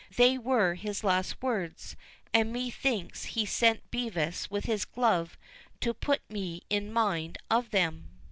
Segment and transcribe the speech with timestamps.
[0.15, 1.95] They were his last words;
[2.33, 5.37] and methinks he sent Bevis with his glove
[5.79, 8.09] to put me in mind of them."